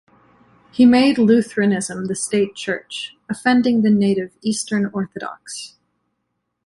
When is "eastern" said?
4.41-4.87